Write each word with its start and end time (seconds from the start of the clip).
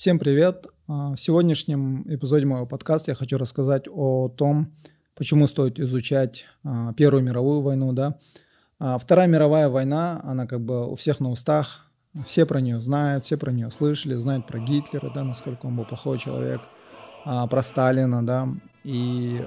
Всем 0.00 0.18
привет! 0.18 0.66
А, 0.88 1.14
в 1.14 1.18
сегодняшнем 1.18 2.10
эпизоде 2.10 2.46
моего 2.46 2.64
подкаста 2.64 3.10
я 3.10 3.14
хочу 3.14 3.36
рассказать 3.36 3.84
о 3.86 4.30
том, 4.30 4.72
почему 5.14 5.46
стоит 5.46 5.78
изучать 5.78 6.46
а, 6.64 6.94
Первую 6.94 7.22
мировую 7.22 7.60
войну. 7.60 7.92
Да? 7.92 8.16
А, 8.78 8.96
Вторая 8.98 9.28
мировая 9.28 9.68
война, 9.68 10.22
она 10.24 10.46
как 10.46 10.62
бы 10.62 10.90
у 10.90 10.94
всех 10.94 11.20
на 11.20 11.28
устах, 11.28 11.84
все 12.26 12.46
про 12.46 12.62
нее 12.62 12.80
знают, 12.80 13.26
все 13.26 13.36
про 13.36 13.52
нее 13.52 13.70
слышали, 13.70 14.14
знают 14.14 14.46
про 14.46 14.58
Гитлера, 14.58 15.12
да, 15.14 15.22
насколько 15.22 15.66
он 15.66 15.76
был 15.76 15.84
плохой 15.84 16.16
человек, 16.16 16.62
про 17.26 17.62
Сталина, 17.62 18.24
да, 18.24 18.48
и 18.84 19.44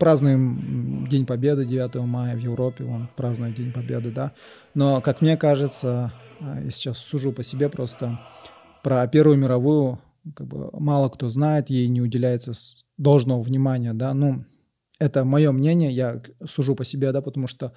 празднуем 0.00 1.06
День 1.08 1.24
Победы 1.24 1.64
9 1.64 1.94
мая 2.04 2.34
в 2.34 2.40
Европе, 2.40 2.82
он 2.82 3.08
празднует 3.14 3.54
День 3.54 3.72
Победы, 3.72 4.10
да. 4.10 4.32
Но, 4.74 5.00
как 5.00 5.20
мне 5.20 5.36
кажется, 5.36 6.12
я 6.40 6.68
сейчас 6.72 6.98
сужу 6.98 7.30
по 7.30 7.44
себе 7.44 7.68
просто, 7.68 8.18
про 8.82 9.06
Первую 9.06 9.38
мировую 9.38 9.98
как 10.34 10.46
бы 10.46 10.70
мало 10.72 11.08
кто 11.08 11.28
знает, 11.28 11.70
ей 11.70 11.88
не 11.88 12.00
уделяется 12.00 12.52
должного 12.98 13.40
внимания, 13.40 13.94
да, 13.94 14.14
ну, 14.14 14.44
это 14.98 15.24
мое 15.24 15.50
мнение, 15.52 15.90
я 15.90 16.22
сужу 16.44 16.74
по 16.74 16.84
себе, 16.84 17.12
да, 17.12 17.22
потому 17.22 17.46
что 17.46 17.72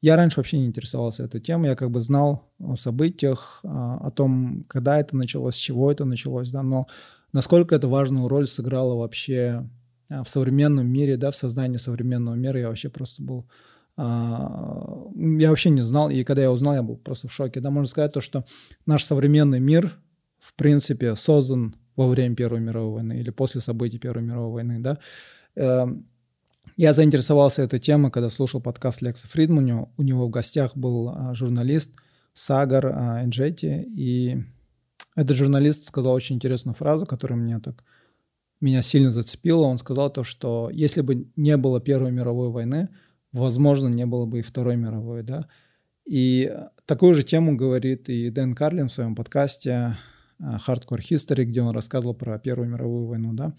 я 0.00 0.16
раньше 0.16 0.38
вообще 0.38 0.58
не 0.58 0.66
интересовался 0.66 1.24
этой 1.24 1.40
темой, 1.40 1.70
я 1.70 1.76
как 1.76 1.90
бы 1.90 2.00
знал 2.00 2.52
о 2.60 2.76
событиях, 2.76 3.60
а, 3.64 3.96
о 3.98 4.10
том, 4.10 4.64
когда 4.68 5.00
это 5.00 5.16
началось, 5.16 5.56
с 5.56 5.58
чего 5.58 5.90
это 5.90 6.04
началось, 6.04 6.50
да, 6.50 6.62
но 6.62 6.86
насколько 7.32 7.74
это 7.74 7.88
важную 7.88 8.28
роль 8.28 8.46
сыграло 8.46 8.94
вообще 8.96 9.68
а, 10.10 10.22
в 10.22 10.28
современном 10.28 10.86
мире, 10.86 11.16
да, 11.16 11.30
в 11.30 11.36
создании 11.36 11.78
современного 11.78 12.34
мира, 12.34 12.60
я 12.60 12.68
вообще 12.68 12.90
просто 12.90 13.22
был 13.22 13.48
а, 13.96 15.08
я 15.16 15.48
вообще 15.48 15.70
не 15.70 15.82
знал, 15.82 16.10
и 16.10 16.22
когда 16.22 16.42
я 16.42 16.52
узнал, 16.52 16.74
я 16.74 16.82
был 16.84 16.96
просто 16.96 17.26
в 17.26 17.32
шоке. 17.32 17.58
Да, 17.58 17.70
можно 17.70 17.88
сказать 17.88 18.12
то, 18.12 18.20
что 18.20 18.44
наш 18.86 19.02
современный 19.02 19.58
мир, 19.58 19.98
в 20.48 20.54
принципе, 20.54 21.14
создан 21.14 21.76
во 21.94 22.08
время 22.08 22.34
Первой 22.34 22.60
мировой 22.60 22.94
войны 22.94 23.20
или 23.20 23.28
после 23.28 23.60
событий 23.60 23.98
Первой 23.98 24.22
мировой 24.22 24.50
войны, 24.50 24.78
да. 24.80 24.98
Эм, 25.56 26.06
я 26.78 26.94
заинтересовался 26.94 27.62
этой 27.62 27.78
темой, 27.78 28.10
когда 28.10 28.30
слушал 28.30 28.62
подкаст 28.62 29.02
Лекса 29.02 29.28
Фридмана. 29.28 29.90
У 29.98 30.02
него 30.02 30.26
в 30.26 30.30
гостях 30.30 30.74
был 30.74 31.10
а, 31.10 31.34
журналист 31.34 31.90
Сагар 32.32 32.86
а, 32.86 33.24
Энджети, 33.24 33.86
и 33.94 34.42
этот 35.16 35.36
журналист 35.36 35.84
сказал 35.84 36.14
очень 36.14 36.36
интересную 36.36 36.74
фразу, 36.74 37.04
которая 37.04 37.38
мне 37.38 37.58
так 37.60 37.84
меня 38.60 38.80
сильно 38.80 39.10
зацепила. 39.10 39.66
Он 39.66 39.76
сказал 39.76 40.10
то, 40.10 40.24
что 40.24 40.70
если 40.72 41.02
бы 41.02 41.28
не 41.36 41.58
было 41.58 41.78
Первой 41.78 42.10
мировой 42.10 42.48
войны, 42.48 42.88
возможно, 43.32 43.88
не 43.88 44.06
было 44.06 44.24
бы 44.24 44.38
и 44.38 44.42
Второй 44.42 44.76
мировой, 44.76 45.22
да. 45.22 45.46
И 46.06 46.56
такую 46.86 47.12
же 47.12 47.22
тему 47.22 47.54
говорит 47.54 48.08
и 48.08 48.30
Дэн 48.30 48.54
Карлин 48.54 48.88
в 48.88 48.92
своем 48.92 49.14
подкасте 49.14 49.98
Hardcore 50.40 51.00
History, 51.00 51.44
где 51.44 51.62
он 51.62 51.70
рассказывал 51.70 52.14
про 52.14 52.38
Первую 52.38 52.68
мировую 52.68 53.06
войну, 53.06 53.32
да, 53.32 53.54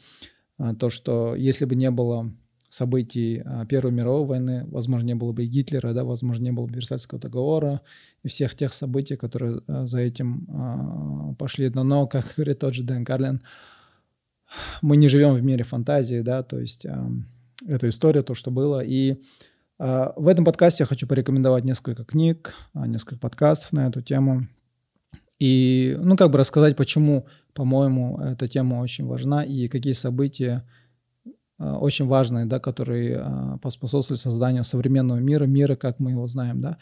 э, 0.58 0.74
то, 0.80 0.90
что 0.90 1.36
если 1.36 1.66
бы 1.66 1.76
не 1.76 1.92
было 1.92 2.32
событий 2.70 3.42
э, 3.44 3.66
Первой 3.68 3.92
мировой 3.92 4.26
войны, 4.26 4.66
возможно, 4.68 5.08
не 5.08 5.16
было 5.16 5.32
бы 5.32 5.44
и 5.44 5.48
Гитлера, 5.48 5.94
да, 5.94 6.04
возможно, 6.04 6.44
не 6.44 6.52
было 6.52 6.68
бы 6.68 6.76
Версальского 6.76 7.20
договора 7.20 7.82
и 8.24 8.28
всех 8.28 8.56
тех 8.56 8.72
событий, 8.74 9.16
которые 9.16 9.62
за 9.68 10.00
этим 10.00 11.36
пошли. 11.38 11.70
Но, 11.70 12.08
как 12.08 12.34
говорит 12.38 12.60
тот 12.60 12.74
же 12.76 12.84
Дэн 12.84 13.06
Карлин, 13.06 13.42
мы 14.82 14.98
не 14.98 15.08
живем 15.08 15.34
в 15.34 15.44
мире 15.44 15.64
фантазии, 15.64 16.22
да, 16.22 16.44
то 16.44 16.60
есть 16.60 16.86
это 17.68 17.90
история, 17.90 18.22
то, 18.22 18.36
что 18.36 18.52
было. 18.52 18.82
И 18.82 19.22
в 19.80 20.28
этом 20.28 20.46
подкасте 20.46 20.84
я 20.84 20.88
хочу 20.88 21.08
порекомендовать 21.08 21.66
несколько 21.66 22.04
книг, 22.06 22.54
несколько 22.74 23.18
подкастов 23.18 23.72
на 23.72 23.88
эту 23.88 24.02
тему. 24.02 24.48
И, 25.40 25.98
ну, 26.02 26.18
как 26.18 26.32
бы 26.32 26.38
рассказать, 26.38 26.76
почему, 26.76 27.26
по-моему, 27.54 28.20
эта 28.20 28.48
тема 28.48 28.76
очень 28.76 29.06
важна 29.06 29.44
и 29.44 29.68
какие 29.68 29.94
события 29.94 30.68
э, 31.58 31.72
очень 31.72 32.08
важные, 32.08 32.46
да, 32.46 32.60
которые 32.60 33.24
э, 33.24 33.58
поспособствовали 33.62 34.20
созданию 34.20 34.66
современного 34.66 35.20
мира, 35.20 35.46
мира, 35.46 35.76
как 35.78 36.00
мы 36.00 36.12
его 36.12 36.28
знаем, 36.28 36.60
да. 36.60 36.78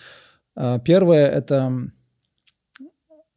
Э, 0.55 0.79
первое— 0.83 1.27
это 1.29 1.91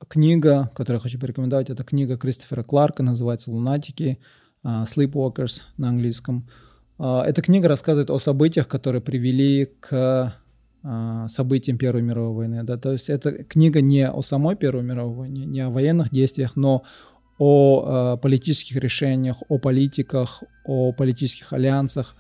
книга, 0.09 0.71
которую 0.75 0.97
я 0.97 1.03
хочу 1.03 1.21
порекомендовать, 1.21 1.69
это 1.69 1.85
книга 1.85 2.17
Кристофера 2.17 2.63
Кларка, 2.63 3.03
называется 3.03 3.51
«Лунатики», 3.51 4.19
«Sleepwalkers» 4.65 5.63
на 5.77 5.89
английском. 5.91 6.49
Эта 6.99 7.41
книга 7.41 7.69
рассказывает 7.69 8.11
о 8.11 8.19
событиях, 8.19 8.69
которые 8.69 9.01
привели 9.01 9.67
к 9.81 10.35
событиям 11.29 11.77
Первой 11.77 12.03
мировой 12.03 12.35
войны. 12.35 12.63
Да? 12.63 12.79
То 12.79 12.93
есть 12.93 13.11
эта 13.11 13.45
книга 13.45 13.81
не 13.81 14.09
о 14.09 14.23
самой 14.23 14.57
Первой 14.57 14.83
мировой 14.83 15.15
войне, 15.15 15.45
не 15.45 15.61
о 15.61 15.71
военных 15.71 16.11
действиях, 16.11 16.57
но 16.57 16.85
о 17.41 18.15
э, 18.15 18.17
политических 18.19 18.77
решениях, 18.77 19.43
о 19.49 19.59
политиках, 19.59 20.43
о 20.65 20.93
политических 20.93 21.55
альянсах, 21.55 22.15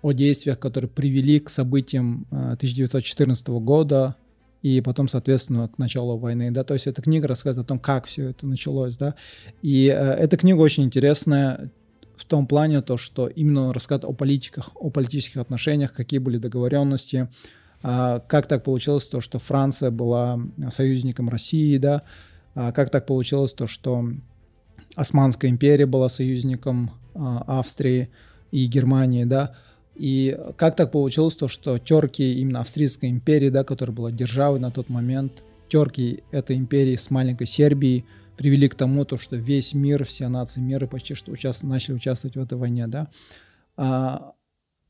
о 0.00 0.12
действиях, 0.12 0.58
которые 0.58 0.90
привели 0.90 1.38
к 1.38 1.50
событиям 1.50 2.26
э, 2.30 2.52
1914 2.54 3.48
года 3.48 4.16
и 4.62 4.80
потом, 4.80 5.06
соответственно, 5.06 5.68
к 5.68 5.78
началу 5.78 6.16
войны. 6.16 6.50
Да? 6.50 6.64
То 6.64 6.74
есть 6.74 6.86
эта 6.86 7.02
книга 7.02 7.28
рассказывает 7.28 7.66
о 7.66 7.68
том, 7.68 7.78
как 7.78 8.06
все 8.06 8.30
это 8.30 8.46
началось. 8.46 8.96
Да? 8.96 9.16
И 9.60 9.86
э, 9.86 9.92
эта 9.92 10.38
книга 10.38 10.60
очень 10.60 10.84
интересная 10.84 11.70
в 12.16 12.24
том 12.24 12.46
плане, 12.46 12.80
то, 12.80 12.96
что 12.96 13.28
именно 13.28 13.66
он 13.66 13.70
рассказывает 13.72 14.10
о 14.10 14.14
политиках, 14.14 14.70
о 14.74 14.90
политических 14.90 15.42
отношениях, 15.42 15.92
какие 15.92 16.20
были 16.20 16.38
договоренности, 16.38 17.16
а 17.16 17.30
как 17.80 18.46
так 18.46 18.64
получилось 18.64 19.08
то, 19.08 19.20
что 19.20 19.38
Франция 19.38 19.90
была 19.90 20.40
союзником 20.70 21.28
России, 21.28 21.76
да? 21.78 22.02
А 22.54 22.72
как 22.72 22.90
так 22.90 23.06
получилось 23.06 23.52
то, 23.52 23.66
что 23.66 24.04
Османская 24.96 25.50
империя 25.50 25.86
была 25.86 26.08
союзником 26.08 26.90
а, 27.14 27.60
Австрии 27.60 28.10
и 28.50 28.66
Германии, 28.66 29.24
да? 29.24 29.54
И 29.94 30.38
как 30.56 30.76
так 30.76 30.92
получилось 30.92 31.36
то, 31.36 31.48
что 31.48 31.78
терки 31.78 32.40
именно 32.40 32.60
Австрийской 32.60 33.10
империи, 33.10 33.50
да, 33.50 33.64
которая 33.64 33.94
была 33.94 34.12
державой 34.12 34.60
на 34.60 34.70
тот 34.70 34.88
момент, 34.88 35.42
терки 35.68 36.22
этой 36.30 36.56
империи 36.56 36.96
с 36.96 37.10
маленькой 37.10 37.46
Сербией 37.46 38.04
привели 38.36 38.68
к 38.68 38.76
тому, 38.76 39.04
то, 39.04 39.18
что 39.18 39.36
весь 39.36 39.74
мир, 39.74 40.04
все 40.04 40.28
нации 40.28 40.60
мира 40.60 40.86
почти 40.86 41.14
что 41.14 41.32
участ... 41.32 41.64
начали 41.64 41.96
участвовать 41.96 42.36
в 42.36 42.40
этой 42.40 42.56
войне, 42.56 42.86
да. 42.86 43.08
А, 43.76 44.32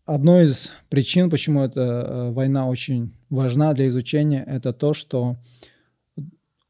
Одной 0.08 0.44
из 0.44 0.72
причин, 0.88 1.28
почему 1.28 1.62
эта 1.64 1.80
э, 1.82 2.30
война 2.30 2.66
очень 2.66 3.12
важна 3.28 3.74
для 3.74 3.88
изучения, 3.88 4.42
это 4.42 4.72
то, 4.72 4.94
что 4.94 5.36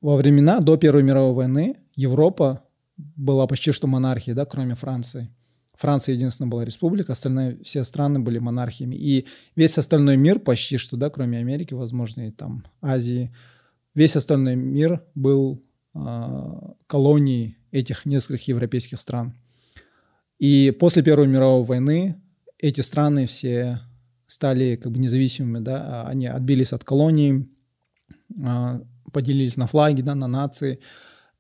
во 0.01 0.17
времена 0.17 0.59
до 0.59 0.77
Первой 0.77 1.05
мировой 1.05 1.35
войны 1.35 1.77
Европа 1.95 2.65
была 2.97 3.47
почти 3.47 3.71
что 3.71 3.87
монархией, 3.87 4.35
да, 4.35 4.45
кроме 4.45 4.75
Франции. 4.75 5.29
Франция 5.77 6.17
единственная 6.17 6.51
была 6.51 6.65
республика, 6.65 7.13
остальные 7.13 7.63
все 7.63 7.85
страны 7.85 8.19
были 8.19 8.41
монархиями. 8.41 8.97
И 8.97 9.27
весь 9.55 9.79
остальной 9.79 10.17
мир 10.17 10.41
почти 10.41 10.77
что, 10.77 10.97
да, 10.97 11.09
кроме 11.09 11.39
Америки, 11.39 11.75
возможно, 11.75 12.27
и 12.27 12.33
там 12.33 12.65
Азии, 12.83 13.33
весь 13.95 14.17
остальной 14.17 14.57
мир 14.57 15.05
был 15.15 15.63
э, 15.95 15.99
колонией 16.89 17.57
этих 17.71 18.05
нескольких 18.05 18.49
европейских 18.49 19.01
стран. 19.01 19.33
И 20.41 20.73
после 20.73 21.05
Первой 21.05 21.29
мировой 21.29 21.63
войны 21.63 22.21
эти 22.59 22.81
страны 22.81 23.27
все 23.27 23.81
стали 24.27 24.77
как 24.77 24.93
бы 24.93 24.99
независимыми, 24.99 25.63
да, 25.63 26.03
а 26.03 26.09
они 26.09 26.27
отбились 26.27 26.73
от 26.73 26.85
колонии, 26.85 27.49
а, 28.45 28.83
поделились 29.13 29.57
на 29.57 29.67
флаги, 29.67 30.03
да, 30.03 30.15
на 30.15 30.27
нации, 30.27 30.81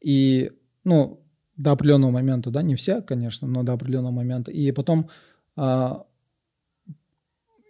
и, 0.01 0.53
ну, 0.85 1.23
до 1.57 1.73
определенного 1.73 2.13
момента, 2.13 2.51
да, 2.51 2.63
не 2.63 2.77
все, 2.77 3.03
конечно, 3.03 3.49
но 3.49 3.63
до 3.63 3.73
определенного 3.73 4.13
момента, 4.13 4.51
и 4.51 4.71
потом 4.73 5.11
а, 5.57 6.05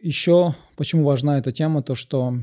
еще, 0.00 0.54
почему 0.76 1.04
важна 1.04 1.38
эта 1.38 1.50
тема, 1.50 1.82
то, 1.82 1.94
что 1.94 2.38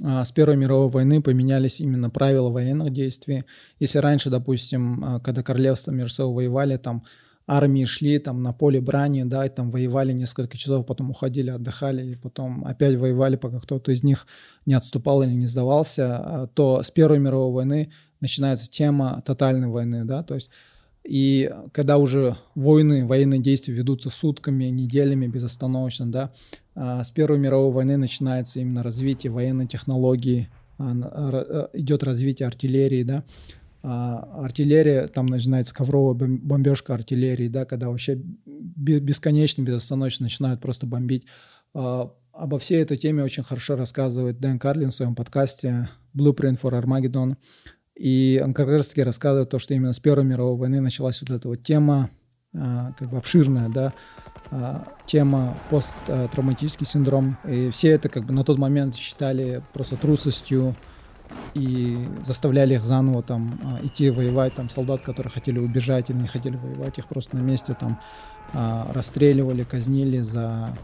с 0.00 0.30
Первой 0.30 0.56
мировой 0.56 0.90
войны 0.90 1.20
поменялись 1.20 1.80
именно 1.80 2.08
правила 2.08 2.50
военных 2.50 2.92
действий. 2.92 3.44
Если 3.80 3.98
раньше, 3.98 4.30
допустим, 4.30 5.20
когда 5.24 5.42
королевства 5.42 5.90
между 5.90 6.14
собой 6.14 6.46
воевали, 6.46 6.76
там 6.76 7.04
армии 7.48 7.86
шли 7.86 8.18
там 8.18 8.42
на 8.42 8.52
поле 8.52 8.80
брани, 8.80 9.24
да, 9.24 9.46
и 9.46 9.48
там 9.48 9.70
воевали 9.70 10.12
несколько 10.12 10.56
часов, 10.58 10.86
потом 10.86 11.10
уходили, 11.10 11.48
отдыхали, 11.50 12.12
и 12.12 12.14
потом 12.14 12.64
опять 12.64 12.96
воевали, 12.96 13.36
пока 13.36 13.58
кто-то 13.58 13.90
из 13.90 14.04
них 14.04 14.26
не 14.66 14.74
отступал 14.74 15.22
или 15.22 15.32
не 15.32 15.46
сдавался, 15.46 16.18
а 16.18 16.46
то 16.46 16.82
с 16.82 16.90
Первой 16.90 17.18
мировой 17.18 17.52
войны 17.52 17.90
начинается 18.20 18.70
тема 18.70 19.22
тотальной 19.24 19.68
войны, 19.68 20.04
да, 20.04 20.22
то 20.22 20.34
есть 20.34 20.50
и 21.04 21.50
когда 21.72 21.96
уже 21.96 22.36
войны, 22.54 23.06
военные 23.06 23.40
действия 23.40 23.72
ведутся 23.72 24.10
сутками, 24.10 24.64
неделями 24.64 25.26
безостановочно, 25.26 26.12
да, 26.12 26.32
а 26.74 27.02
с 27.02 27.10
Первой 27.10 27.38
мировой 27.38 27.72
войны 27.72 27.96
начинается 27.96 28.60
именно 28.60 28.82
развитие 28.82 29.32
военной 29.32 29.66
технологии, 29.66 30.50
а, 30.76 31.70
идет 31.72 32.02
развитие 32.02 32.46
артиллерии, 32.46 33.04
да, 33.04 33.24
а, 33.82 34.44
артиллерия, 34.44 35.06
там 35.06 35.26
начинается 35.26 35.74
ковровая 35.74 36.14
бомбежка 36.14 36.94
артиллерии, 36.94 37.48
да, 37.48 37.64
когда 37.64 37.88
вообще 37.88 38.20
бесконечно, 38.46 39.62
безостановочно 39.62 40.24
начинают 40.24 40.60
просто 40.60 40.86
бомбить. 40.86 41.26
А, 41.74 42.12
обо 42.32 42.58
всей 42.58 42.82
этой 42.82 42.96
теме 42.96 43.22
очень 43.22 43.42
хорошо 43.42 43.76
рассказывает 43.76 44.40
Дэн 44.40 44.58
Карлин 44.58 44.90
в 44.90 44.94
своем 44.94 45.14
подкасте 45.14 45.88
Blueprint 46.16 46.60
for 46.60 46.80
Armageddon. 46.80 47.36
И 47.96 48.40
он 48.42 48.54
как 48.54 48.68
раз 48.68 48.88
таки 48.88 49.02
рассказывает 49.02 49.50
то, 49.50 49.58
что 49.58 49.74
именно 49.74 49.92
с 49.92 49.98
Первой 49.98 50.24
мировой 50.24 50.56
войны 50.56 50.80
началась 50.80 51.20
вот 51.20 51.30
эта 51.30 51.48
вот 51.48 51.62
тема, 51.62 52.10
а, 52.54 52.92
как 52.98 53.10
бы 53.10 53.18
обширная, 53.18 53.68
да, 53.68 53.92
а, 54.50 54.88
тема 55.06 55.56
посттравматический 55.70 56.86
синдром. 56.86 57.38
И 57.46 57.70
все 57.70 57.90
это 57.90 58.08
как 58.08 58.24
бы 58.24 58.32
на 58.32 58.44
тот 58.44 58.58
момент 58.58 58.96
считали 58.96 59.62
просто 59.72 59.96
трусостью 59.96 60.74
и 61.54 62.08
заставляли 62.24 62.74
их 62.74 62.84
заново 62.84 63.22
там 63.22 63.60
а, 63.64 63.84
идти 63.84 64.10
воевать, 64.10 64.54
там 64.54 64.68
солдат, 64.68 65.02
которые 65.02 65.30
хотели 65.30 65.58
убежать 65.58 66.10
или 66.10 66.18
не 66.18 66.28
хотели 66.28 66.56
воевать, 66.56 66.98
их 66.98 67.08
просто 67.08 67.36
на 67.36 67.40
месте 67.40 67.76
там 67.78 68.00
расстреливали, 68.94 69.62
казнили 69.62 70.20
за 70.20 70.74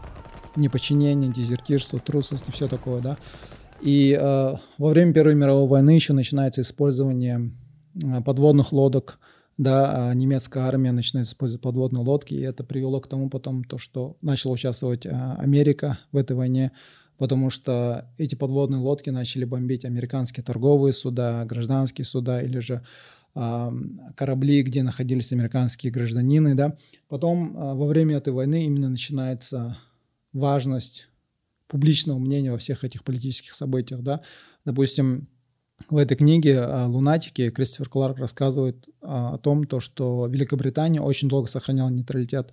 неподчинение, 0.55 1.31
дезертирство, 1.31 1.99
трусость 1.99 2.47
и 2.49 2.51
все 2.51 2.67
такое, 2.67 3.01
да. 3.01 3.17
И 3.81 4.17
э, 4.19 4.53
во 4.77 4.89
время 4.89 5.13
Первой 5.13 5.35
мировой 5.35 5.67
войны 5.67 5.91
еще 5.91 6.13
начинается 6.13 6.61
использование 6.61 7.51
подводных 8.25 8.71
лодок, 8.71 9.19
да, 9.57 10.09
а 10.09 10.13
немецкая 10.13 10.65
армия 10.65 10.91
начинает 10.91 11.27
использовать 11.27 11.61
подводные 11.61 12.03
лодки, 12.03 12.33
и 12.33 12.41
это 12.41 12.63
привело 12.63 12.99
к 12.99 13.07
тому 13.07 13.29
потом, 13.29 13.63
то, 13.63 13.77
что 13.77 14.17
начала 14.21 14.53
участвовать 14.53 15.05
Америка 15.05 15.99
в 16.11 16.17
этой 16.17 16.35
войне, 16.35 16.71
потому 17.17 17.49
что 17.49 18.09
эти 18.17 18.35
подводные 18.35 18.79
лодки 18.79 19.09
начали 19.09 19.45
бомбить 19.45 19.85
американские 19.85 20.43
торговые 20.43 20.93
суда, 20.93 21.45
гражданские 21.45 22.05
суда 22.05 22.41
или 22.41 22.59
же 22.59 22.83
э, 23.35 23.71
корабли, 24.15 24.61
где 24.61 24.83
находились 24.83 25.31
американские 25.31 25.91
гражданины, 25.91 26.55
да. 26.55 26.77
Потом 27.07 27.57
э, 27.57 27.73
во 27.73 27.85
время 27.87 28.17
этой 28.17 28.33
войны 28.33 28.65
именно 28.65 28.89
начинается 28.89 29.77
важность 30.33 31.07
публичного 31.67 32.19
мнения 32.19 32.51
во 32.51 32.57
всех 32.57 32.83
этих 32.83 33.03
политических 33.03 33.53
событиях, 33.53 34.01
да. 34.01 34.21
Допустим, 34.65 35.27
в 35.89 35.97
этой 35.97 36.15
книге 36.15 36.65
«Лунатики» 36.65 37.49
Кристофер 37.49 37.89
Кларк 37.89 38.17
рассказывает 38.17 38.87
а, 39.01 39.35
о 39.35 39.37
том, 39.37 39.65
то, 39.65 39.79
что 39.79 40.25
Великобритания 40.27 41.01
очень 41.01 41.27
долго 41.27 41.47
сохраняла 41.47 41.89
нейтралитет, 41.89 42.51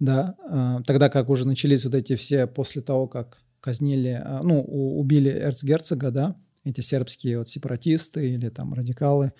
да, 0.00 0.34
а, 0.50 0.82
тогда 0.82 1.08
как 1.08 1.28
уже 1.28 1.46
начались 1.46 1.84
вот 1.84 1.94
эти 1.94 2.16
все, 2.16 2.46
после 2.46 2.82
того, 2.82 3.06
как 3.06 3.42
казнили, 3.60 4.20
а, 4.24 4.40
ну, 4.42 4.60
убили 4.62 5.30
эрцгерцога, 5.30 6.10
да, 6.10 6.36
эти 6.64 6.80
сербские 6.80 7.38
вот 7.38 7.48
сепаратисты 7.48 8.30
или 8.30 8.48
там 8.48 8.74
радикалы, 8.74 9.32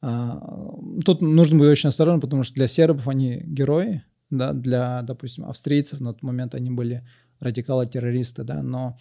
тут 0.00 1.22
нужно 1.22 1.58
быть 1.58 1.68
очень 1.68 1.88
осторожным, 1.88 2.20
потому 2.20 2.44
что 2.44 2.54
для 2.54 2.68
сербов 2.68 3.08
они 3.08 3.42
герои, 3.44 4.04
да, 4.30 4.52
для, 4.52 5.02
допустим, 5.02 5.44
австрийцев 5.44 6.00
на 6.00 6.12
тот 6.12 6.22
момент 6.22 6.54
они 6.54 6.70
были 6.70 7.06
радикалы-террористы, 7.40 8.44
да, 8.44 8.62
но 8.62 8.96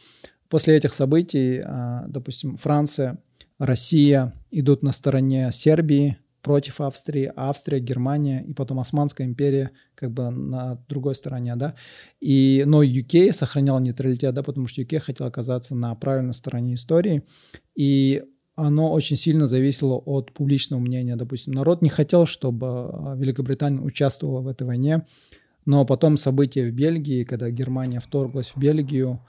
после 0.49 0.75
этих 0.75 0.93
событий, 0.93 1.61
а, 1.63 2.05
допустим, 2.07 2.57
Франция, 2.57 3.19
Россия 3.59 4.33
идут 4.51 4.83
на 4.83 4.91
стороне 4.91 5.51
Сербии 5.51 6.17
против 6.47 6.79
Австрии, 6.81 7.31
Австрия, 7.35 7.79
Германия 7.79 8.43
и 8.47 8.53
потом 8.53 8.79
Османская 8.79 9.27
империя 9.27 9.71
как 9.95 10.11
бы 10.11 10.29
на 10.29 10.81
другой 10.87 11.13
стороне, 11.13 11.55
да. 11.55 11.75
И, 12.21 12.63
но 12.65 12.83
UK 12.83 13.33
сохранял 13.33 13.79
нейтралитет, 13.79 14.33
да, 14.33 14.43
потому 14.43 14.67
что 14.67 14.81
UK 14.81 14.99
хотел 14.99 15.27
оказаться 15.27 15.75
на 15.75 15.93
правильной 15.95 16.33
стороне 16.33 16.75
истории. 16.75 17.23
И 17.75 18.23
оно 18.55 18.91
очень 18.93 19.17
сильно 19.17 19.45
зависело 19.45 19.95
от 19.97 20.33
публичного 20.33 20.79
мнения. 20.79 21.15
Допустим, 21.15 21.53
народ 21.53 21.81
не 21.81 21.89
хотел, 21.89 22.25
чтобы 22.25 22.67
а, 22.67 23.15
Великобритания 23.15 23.81
участвовала 23.81 24.41
в 24.41 24.47
этой 24.47 24.65
войне, 24.65 25.05
но 25.65 25.85
потом 25.85 26.15
события 26.17 26.65
в 26.65 26.73
Бельгии, 26.73 27.23
когда 27.23 27.49
Германия 27.51 27.99
вторглась 27.99 28.53
в 28.55 28.57
Бельгию 28.57 29.19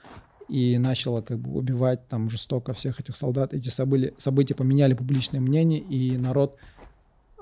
и 0.47 0.79
начала 0.79 1.21
как 1.21 1.39
бы 1.39 1.51
убивать 1.51 2.07
там 2.07 2.29
жестоко 2.29 2.73
всех 2.73 2.99
этих 2.99 3.15
солдат, 3.15 3.53
эти 3.53 3.69
события, 3.69 4.13
события 4.17 4.55
поменяли 4.55 4.95
публичное 4.95 5.41
мнение, 5.41 5.79
и 5.79 6.17
народ 6.17 6.57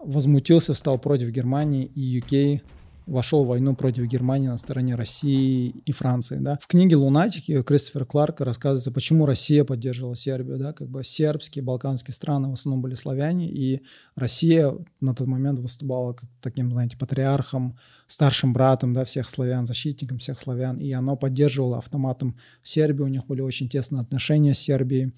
возмутился, 0.08 0.74
встал 0.74 0.98
против 0.98 1.30
Германии, 1.30 1.86
и 1.94 2.20
UK 2.20 2.62
вошел 3.08 3.46
в 3.46 3.48
войну 3.48 3.76
против 3.76 4.06
Германии 4.06 4.48
на 4.48 4.58
стороне 4.58 4.96
России 4.96 5.70
и 5.86 5.92
Франции. 5.92 6.38
Да. 6.40 6.58
В 6.62 6.68
книге 6.68 6.98
«Лунатики» 6.98 7.62
Кристофер 7.62 8.06
Кларка 8.06 8.44
рассказывается, 8.44 8.92
почему 8.92 9.26
Россия 9.26 9.64
поддерживала 9.64 10.16
Сербию. 10.16 10.58
Да. 10.58 10.74
Как 10.74 10.90
бы 10.90 11.04
сербские, 11.04 11.64
балканские 11.64 12.14
страны 12.14 12.50
в 12.50 12.54
основном 12.54 12.82
были 12.82 12.96
славяне, 12.96 13.50
и 13.50 13.82
Россия 14.16 14.74
на 15.00 15.16
тот 15.16 15.28
момент 15.28 15.60
выступала 15.60 16.14
как 16.14 16.30
таким, 16.42 16.72
знаете, 16.72 16.98
патриархом, 16.98 17.78
старшим 18.08 18.54
братом 18.54 18.94
да, 18.94 19.06
всех 19.06 19.30
славян, 19.30 19.66
защитником 19.66 20.20
всех 20.20 20.40
славян, 20.40 20.78
и 20.78 20.92
оно 20.92 21.16
поддерживало 21.16 21.78
автоматом 21.78 22.38
Сербию, 22.64 23.06
у 23.06 23.10
них 23.10 23.26
были 23.26 23.42
очень 23.42 23.70
тесные 23.70 24.02
отношения 24.02 24.54
с 24.54 24.60
Сербией. 24.60 25.14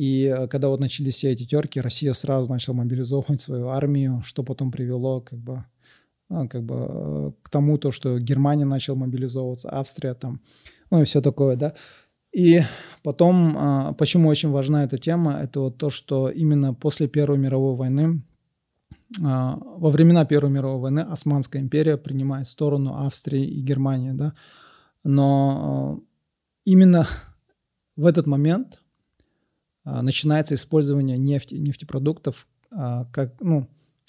И 0.00 0.24
э, 0.24 0.48
когда 0.48 0.68
вот 0.68 0.80
начались 0.80 1.16
все 1.16 1.32
эти 1.32 1.44
терки, 1.44 1.78
Россия 1.78 2.14
сразу 2.14 2.50
начала 2.50 2.76
мобилизовывать 2.76 3.42
свою 3.42 3.68
армию, 3.68 4.22
что 4.24 4.42
потом 4.42 4.72
привело 4.72 5.20
как 5.20 5.38
бы 5.38 5.66
ну, 6.30 6.48
как 6.48 6.62
бы 6.62 6.74
э, 6.88 7.32
к 7.42 7.50
тому, 7.50 7.76
то, 7.76 7.92
что 7.92 8.18
Германия 8.18 8.64
начала 8.64 8.96
мобилизовываться, 8.96 9.68
Австрия 9.68 10.14
там, 10.14 10.40
ну 10.90 11.02
и 11.02 11.04
все 11.04 11.20
такое, 11.20 11.54
да. 11.56 11.74
И 12.32 12.62
потом, 13.02 13.56
а, 13.58 13.92
почему 13.92 14.30
очень 14.30 14.48
важна 14.48 14.84
эта 14.84 14.96
тема, 14.96 15.34
это 15.34 15.60
вот 15.60 15.76
то, 15.76 15.90
что 15.90 16.30
именно 16.30 16.72
после 16.72 17.06
Первой 17.06 17.36
мировой 17.36 17.74
войны, 17.74 18.22
а, 19.22 19.58
во 19.60 19.90
времена 19.90 20.24
Первой 20.24 20.50
мировой 20.50 20.80
войны 20.80 21.00
Османская 21.00 21.60
империя 21.60 21.98
принимает 21.98 22.46
сторону 22.46 23.04
Австрии 23.04 23.44
и 23.44 23.60
Германии, 23.60 24.12
да, 24.12 24.32
но 25.04 25.98
а, 25.98 26.00
именно 26.64 27.06
в 27.96 28.06
этот 28.06 28.26
момент 28.26 28.80
начинается 29.84 30.54
использование 30.54 31.16
нефти, 31.18 31.54
нефтепродуктов 31.54 32.46
как, 32.70 33.34
ну, 33.40 33.68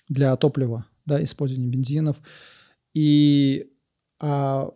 для 0.10 0.36
топлива, 0.36 0.86
да, 1.06 1.24
использование 1.24 1.70
бензинов. 1.70 2.18
И 2.94 3.72
а, 4.20 4.70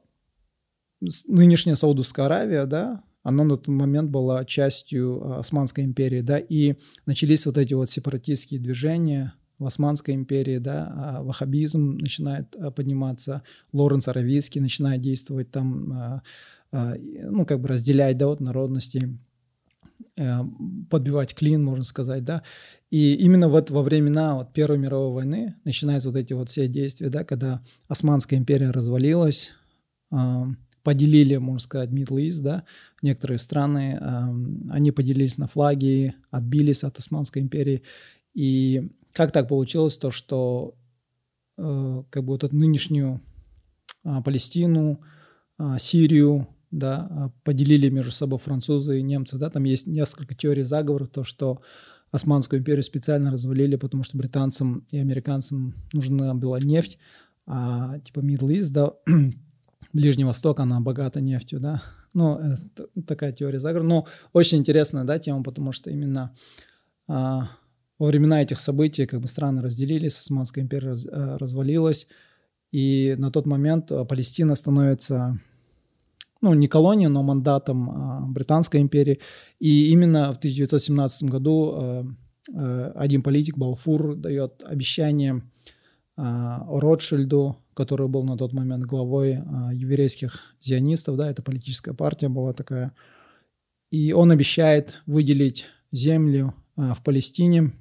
нынешняя 1.28 1.76
Саудовская 1.76 2.26
Аравия, 2.26 2.66
да, 2.66 3.04
она 3.24 3.44
на 3.44 3.58
тот 3.58 3.68
момент 3.68 4.10
была 4.10 4.46
частью 4.46 5.22
а, 5.22 5.40
Османской 5.40 5.84
империи, 5.84 6.22
да, 6.22 6.38
и 6.38 6.76
начались 7.06 7.46
вот 7.46 7.58
эти 7.58 7.74
вот 7.74 7.90
сепаратистские 7.90 8.60
движения 8.60 9.34
в 9.60 9.66
Османской 9.66 10.16
империи, 10.16 10.58
да, 10.58 10.94
а 10.96 11.24
ваххабизм 11.24 11.98
начинает 11.98 12.56
а, 12.56 12.72
подниматься, 12.72 13.44
Лоренс 13.74 14.08
Аравийский 14.08 14.62
начинает 14.62 15.02
действовать 15.02 15.52
там, 15.52 15.92
а, 15.94 16.24
а, 16.72 16.96
ну, 16.98 17.46
как 17.46 17.62
бы 17.62 17.68
разделять, 17.68 18.18
да, 18.18 18.28
вот 18.28 18.40
народности, 18.40 19.18
подбивать 20.90 21.36
клин, 21.36 21.64
можно 21.64 21.84
сказать, 21.84 22.24
да, 22.24 22.42
и 22.96 23.16
именно 23.16 23.50
вот 23.50 23.72
во 23.72 23.84
времена 23.84 24.36
вот 24.36 24.54
Первой 24.54 24.78
мировой 24.78 25.12
войны 25.12 25.56
начинаются 25.66 26.10
вот 26.10 26.18
эти 26.18 26.32
вот 26.32 26.50
все 26.50 26.70
действия, 26.70 27.10
да, 27.10 27.26
когда 27.26 27.62
Османская 27.90 28.40
империя 28.40 28.72
развалилась, 28.72 29.52
э, 30.14 30.44
поделили, 30.82 31.36
можно 31.36 31.60
сказать, 31.60 31.90
Middle 31.90 32.26
East, 32.26 32.42
да, 32.42 32.64
некоторые 33.02 33.40
страны, 33.40 34.00
э, 34.00 34.72
они 34.72 34.92
поделились 34.92 35.38
на 35.38 35.50
флаги, 35.50 36.16
отбились 36.32 36.86
от 36.86 36.98
Османской 36.98 37.42
империи. 37.42 37.82
И 38.34 38.92
как 39.12 39.34
так 39.34 39.50
получилось, 39.50 39.98
то, 39.98 40.10
что 40.10 40.76
э, 41.58 42.04
как 42.10 42.24
бы 42.24 42.34
вот 42.34 42.46
эту 42.46 42.56
нынешнюю 42.56 43.20
э, 44.06 44.22
Палестину, 44.24 45.02
э, 45.60 45.76
Сирию, 45.80 46.48
да, 46.76 47.32
поделили 47.44 47.90
между 47.90 48.12
собой 48.12 48.40
французы 48.40 49.00
и 49.00 49.04
немцы, 49.04 49.38
да, 49.38 49.50
там 49.50 49.64
есть 49.64 49.88
несколько 49.88 50.36
теорий 50.36 50.64
заговора, 50.64 51.06
то, 51.06 51.24
что 51.24 51.62
Османскую 52.12 52.60
империю 52.60 52.84
специально 52.84 53.32
развалили, 53.32 53.76
потому 53.76 54.04
что 54.04 54.18
британцам 54.18 54.86
и 54.92 55.00
американцам 55.00 55.74
нужна 55.92 56.34
была 56.34 56.60
нефть, 56.60 56.98
а 57.46 58.00
типа 58.00 58.20
Middle 58.20 58.50
East, 58.50 58.72
да, 58.72 58.94
Ближний 59.94 60.26
Восток, 60.26 60.60
она 60.60 60.80
богата 60.80 61.22
нефтью, 61.22 61.60
да. 61.60 61.82
Ну, 62.14 62.38
это 62.38 62.88
такая 63.06 63.32
теория 63.34 63.60
заговора. 63.60 63.88
Но 63.88 64.08
очень 64.32 64.60
интересная, 64.60 65.04
да, 65.04 65.20
тема, 65.20 65.44
потому 65.44 65.74
что 65.74 65.90
именно 65.90 66.34
а, 67.08 67.50
во 68.00 68.08
времена 68.08 68.42
этих 68.42 68.60
событий 68.60 69.06
как 69.06 69.22
бы 69.22 69.28
страны 69.28 69.62
разделились, 69.62 70.20
Османская 70.20 70.64
империя 70.64 70.90
раз, 70.90 71.06
а, 71.06 71.38
развалилась, 71.38 72.08
и 72.72 73.16
на 73.18 73.32
тот 73.32 73.46
момент 73.46 73.92
а, 73.92 74.06
Палестина 74.06 74.56
становится 74.56 75.40
ну, 76.42 76.54
не 76.54 76.68
колонией, 76.68 77.10
но 77.10 77.24
мандатом 77.24 77.90
а, 77.90 78.26
Британской 78.28 78.82
империи. 78.82 79.20
И 79.60 79.90
именно 79.90 80.34
в 80.34 80.38
1917 80.38 81.30
году 81.30 81.72
а, 81.74 82.06
а, 82.54 82.92
один 82.96 83.24
политик, 83.24 83.58
Балфур, 83.58 84.16
дает 84.16 84.64
обещание 84.66 85.44
Ротшильду, 86.18 87.58
который 87.74 88.08
был 88.08 88.24
на 88.24 88.38
тот 88.38 88.54
момент 88.54 88.86
главой 88.86 89.32
еврейских 89.74 90.56
зионистов, 90.62 91.18
да, 91.18 91.30
это 91.30 91.42
политическая 91.42 91.94
партия 91.94 92.30
была 92.30 92.54
такая, 92.54 92.94
и 93.92 94.14
он 94.14 94.32
обещает 94.32 95.02
выделить 95.06 95.66
землю 95.92 96.54
в 96.78 97.04
Палестине 97.04 97.74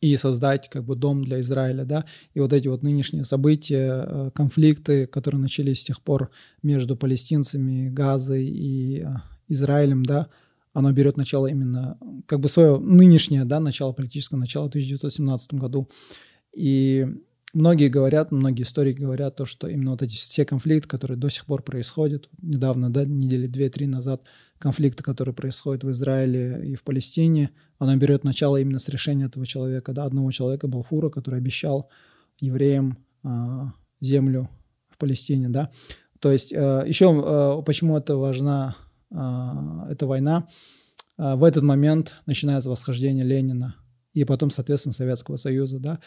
и 0.00 0.16
создать 0.16 0.68
как 0.68 0.84
бы 0.84 0.94
дом 0.94 1.24
для 1.24 1.40
Израиля, 1.40 1.84
да, 1.84 2.04
и 2.34 2.40
вот 2.40 2.52
эти 2.52 2.68
вот 2.68 2.82
нынешние 2.82 3.24
события, 3.24 4.04
э, 4.06 4.30
конфликты, 4.34 5.06
которые 5.06 5.40
начались 5.40 5.80
с 5.80 5.84
тех 5.84 6.00
пор 6.00 6.30
между 6.62 6.96
палестинцами, 6.96 7.88
Газой 7.88 8.46
и 8.46 9.00
э, 9.00 9.06
Израилем, 9.48 10.04
да, 10.04 10.28
оно 10.72 10.92
берет 10.92 11.16
начало 11.16 11.48
именно, 11.48 11.98
как 12.26 12.40
бы 12.40 12.48
свое 12.48 12.78
нынешнее, 12.78 13.44
да, 13.44 13.58
начало 13.58 13.92
политического 13.92 14.38
начала 14.38 14.66
в 14.66 14.68
1917 14.68 15.54
году. 15.54 15.88
И 16.54 17.06
многие 17.54 17.88
говорят, 17.88 18.30
многие 18.30 18.62
историки 18.62 19.00
говорят 19.00 19.36
то, 19.36 19.46
что 19.46 19.68
именно 19.68 19.92
вот 19.92 20.02
эти 20.02 20.14
все 20.14 20.44
конфликты, 20.44 20.88
которые 20.88 21.16
до 21.16 21.28
сих 21.28 21.46
пор 21.46 21.62
происходят, 21.62 22.28
недавно, 22.40 22.90
да, 22.90 23.04
недели 23.04 23.46
две-три 23.46 23.86
назад, 23.86 24.22
конфликты, 24.58 25.02
которые 25.02 25.34
происходят 25.34 25.84
в 25.84 25.90
Израиле 25.90 26.62
и 26.64 26.74
в 26.74 26.82
Палестине, 26.82 27.50
оно 27.78 27.96
берет 27.96 28.24
начало 28.24 28.56
именно 28.56 28.78
с 28.78 28.88
решения 28.88 29.26
этого 29.26 29.46
человека, 29.46 29.92
да, 29.92 30.04
одного 30.04 30.30
человека, 30.30 30.68
Балфура, 30.68 31.10
который 31.10 31.38
обещал 31.38 31.88
евреям 32.40 32.98
а, 33.22 33.72
землю 34.00 34.48
в 34.88 34.98
Палестине, 34.98 35.48
да. 35.48 35.70
То 36.20 36.32
есть 36.32 36.52
а, 36.54 36.84
еще 36.84 37.10
а, 37.10 37.62
почему 37.62 37.96
это 37.96 38.16
важна 38.16 38.76
а, 39.10 39.86
эта 39.90 40.06
война, 40.06 40.48
а, 41.16 41.36
в 41.36 41.44
этот 41.44 41.62
момент 41.62 42.14
начинается 42.26 42.70
восхождение 42.70 43.24
Ленина 43.24 43.76
и 44.18 44.24
потом, 44.24 44.50
соответственно, 44.50 44.92
Советского 44.92 45.36
Союза, 45.36 45.78
да. 45.78 45.98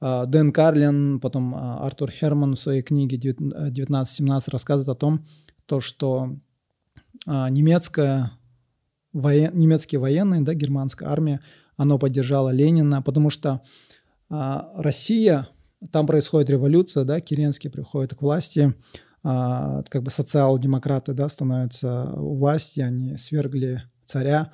А, 0.00 0.26
Дэн 0.26 0.52
Карлин, 0.52 1.20
потом 1.20 1.54
а, 1.54 1.84
Артур 1.84 2.10
Херман 2.10 2.54
в 2.54 2.60
своей 2.60 2.82
книге 2.82 3.16
1917 3.18 4.48
рассказывает 4.48 4.88
о 4.88 4.98
том, 4.98 5.24
то, 5.66 5.80
что 5.80 6.36
а, 7.26 7.50
немецкая, 7.50 8.32
воен, 9.12 9.50
немецкие 9.54 10.00
военные, 10.00 10.40
да, 10.40 10.54
германская 10.54 11.08
армия, 11.08 11.40
она 11.76 11.98
поддержала 11.98 12.50
Ленина, 12.50 13.02
потому 13.02 13.30
что 13.30 13.60
Россия, 14.30 15.48
там 15.92 16.06
происходит 16.06 16.50
революция, 16.50 17.04
да, 17.04 17.20
Керенский 17.20 17.70
приходит 17.70 18.14
к 18.14 18.20
власти, 18.20 18.74
как 19.22 20.02
бы 20.02 20.10
социал-демократы, 20.10 21.14
да, 21.14 21.28
становятся 21.28 22.12
у 22.14 22.36
власти, 22.36 22.80
они 22.80 23.16
свергли 23.16 23.84
царя, 24.04 24.50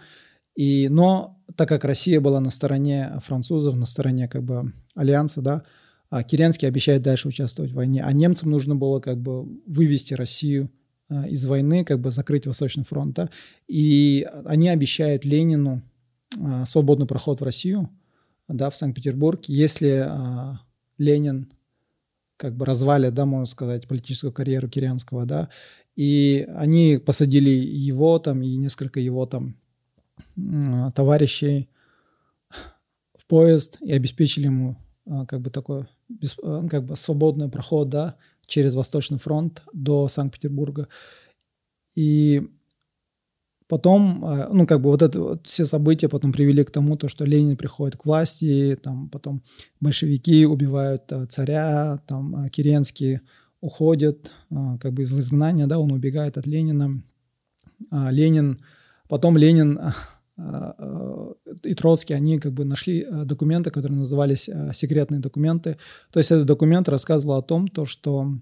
и, 0.55 0.89
но 0.89 1.41
так 1.57 1.69
как 1.69 1.85
Россия 1.85 2.21
была 2.21 2.41
на 2.41 2.51
стороне 2.51 3.21
французов, 3.23 3.77
на 3.77 3.87
стороне 3.87 4.29
как 4.29 4.43
бы 4.43 4.73
альянса, 4.95 5.43
да, 5.43 5.65
а 6.11 6.23
Керенский 6.23 6.69
обещает 6.69 7.03
дальше 7.03 7.29
участвовать 7.29 7.73
в 7.73 7.75
войне, 7.75 8.03
а 8.05 8.13
немцам 8.13 8.51
нужно 8.51 8.77
было 8.77 9.01
как 9.01 9.19
бы 9.21 9.45
вывести 9.67 10.15
Россию 10.15 10.71
а, 11.09 11.27
из 11.27 11.45
войны, 11.45 11.85
как 11.85 12.01
бы 12.01 12.11
закрыть 12.11 12.47
Восточный 12.47 12.85
фронт, 12.85 13.17
да, 13.17 13.31
и 13.67 14.27
они 14.45 14.69
обещают 14.69 15.25
Ленину 15.25 15.83
а, 16.41 16.67
свободный 16.67 17.07
проход 17.07 17.41
в 17.41 17.45
Россию, 17.45 17.91
да, 18.47 18.71
в 18.71 18.77
Санкт-Петербург, 18.77 19.45
если 19.47 20.09
Ленин 20.99 21.51
как 22.37 22.57
бы 22.57 22.67
развалит, 22.67 23.15
да, 23.15 23.25
можно 23.25 23.47
сказать, 23.47 23.89
политическую 23.89 24.33
карьеру 24.33 24.69
Керенского, 24.69 25.25
да, 25.25 25.49
и 25.97 26.47
они 26.57 26.99
посадили 26.99 27.51
его 27.51 28.19
там 28.19 28.43
и 28.43 28.57
несколько 28.57 29.01
его 29.01 29.25
там 29.27 29.57
товарищей 30.95 31.69
в 33.25 33.27
поезд 33.27 33.79
и 33.81 33.93
обеспечили 33.93 34.47
ему 34.47 34.77
а, 35.07 35.27
как 35.27 35.41
бы 35.41 35.51
такой 35.51 35.87
а, 36.43 36.67
как 36.69 36.85
бы 36.85 36.97
свободный 36.97 37.49
проход 37.49 37.89
да, 37.89 38.17
через 38.47 38.75
Восточный 38.75 39.19
фронт 39.19 39.63
до 39.73 40.09
Санкт-Петербурга. 40.09 40.89
И 41.95 42.43
потом, 43.69 44.25
а, 44.25 44.49
ну, 44.53 44.67
как 44.67 44.81
бы 44.81 44.91
вот 44.91 45.03
это 45.03 45.21
вот 45.21 45.47
все 45.47 45.65
события 45.65 46.09
потом 46.09 46.33
привели 46.33 46.65
к 46.65 46.71
тому, 46.71 46.97
то, 46.97 47.09
что 47.09 47.25
Ленин 47.25 47.57
приходит 47.57 47.97
к 47.97 48.05
власти, 48.05 48.79
там 48.83 49.09
потом 49.09 49.43
большевики 49.81 50.47
убивают 50.47 51.13
царя, 51.31 52.03
там 52.07 52.49
Керенский 52.51 53.21
уходит 53.61 54.31
как 54.51 54.93
бы 54.93 55.07
в 55.07 55.19
изгнание, 55.19 55.67
да, 55.67 55.79
он 55.79 55.91
убегает 55.93 56.37
от 56.37 56.47
Ленина. 56.47 57.03
Ленин 57.91 58.59
Потом 59.09 59.37
Ленин 59.37 59.79
а, 59.79 59.95
а, 60.37 61.33
и 61.63 61.75
Троцкий, 61.75 62.15
они 62.15 62.39
как 62.39 62.53
бы 62.53 62.65
нашли 62.65 63.03
а, 63.03 63.25
документы, 63.25 63.71
которые 63.71 63.99
назывались 63.99 64.49
секретные 64.73 65.21
документы. 65.21 65.79
То 66.11 66.21
есть 66.21 66.31
этот 66.31 66.47
документ 66.47 66.89
рассказывал 66.89 67.37
о 67.37 67.43
том, 67.43 67.69
то, 67.69 67.87
что 67.87 68.39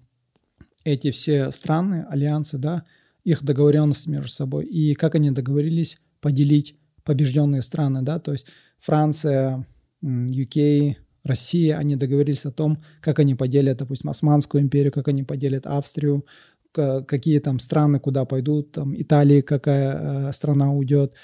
эти 0.84 1.10
все 1.10 1.50
страны, 1.52 2.06
альянсы, 2.08 2.58
да, 2.58 2.84
их 3.24 3.44
договоренности 3.44 4.08
между 4.08 4.28
собой, 4.28 4.66
и 4.66 4.94
как 4.94 5.14
они 5.14 5.30
договорились 5.30 6.00
поделить 6.20 6.76
побежденные 7.04 7.62
страны, 7.62 8.02
да, 8.02 8.18
то 8.18 8.32
есть 8.32 8.46
Франция, 8.80 9.66
UK, 10.02 10.96
Россия, 11.24 11.78
они 11.78 11.94
договорились 11.96 12.46
о 12.46 12.50
том, 12.50 12.82
как 13.00 13.20
они 13.20 13.34
поделят, 13.34 13.78
допустим, 13.78 14.10
Османскую 14.10 14.62
империю, 14.62 14.92
как 14.92 15.08
они 15.08 15.22
поделят 15.22 15.66
Австрию, 15.66 16.26
какие 16.72 17.38
там 17.38 17.58
страны 17.58 18.00
куда 18.00 18.24
пойдут, 18.24 18.72
там 18.72 19.00
Италии 19.00 19.40
какая 19.40 20.28
э, 20.28 20.32
страна 20.32 20.72
уйдет, 20.72 21.14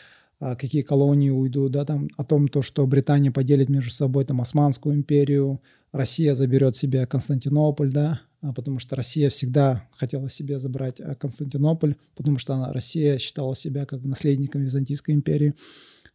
а 0.40 0.54
какие 0.54 0.82
колонии 0.82 1.30
уйдут, 1.30 1.72
да, 1.72 1.84
там 1.84 2.08
о 2.16 2.24
том, 2.24 2.48
то, 2.48 2.62
что 2.62 2.86
Британия 2.86 3.32
поделит 3.32 3.68
между 3.68 3.90
собой 3.90 4.24
там 4.24 4.40
Османскую 4.40 4.94
империю, 4.94 5.60
Россия 5.90 6.34
заберет 6.34 6.76
себе 6.76 7.06
Константинополь, 7.06 7.90
да, 7.90 8.20
а 8.40 8.52
потому 8.52 8.78
что 8.78 8.94
Россия 8.94 9.30
всегда 9.30 9.88
хотела 9.96 10.30
себе 10.30 10.58
забрать 10.58 11.00
э, 11.00 11.14
Константинополь, 11.16 11.96
потому 12.14 12.38
что 12.38 12.54
она, 12.54 12.72
Россия 12.72 13.18
считала 13.18 13.56
себя 13.56 13.84
как 13.84 14.04
наследником 14.04 14.62
Византийской 14.62 15.14
империи. 15.14 15.54